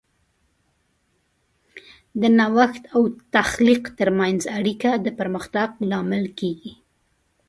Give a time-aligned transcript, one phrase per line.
[2.21, 3.01] د نوښت او
[3.35, 6.73] تخلیق ترمنځ اړیکه د پرمختګ لامل کیږي.